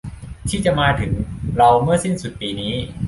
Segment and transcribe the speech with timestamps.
[0.47, 1.13] ที่จะมาถึง
[1.57, 2.73] เราเมื่อสิ้นสุดปีนี้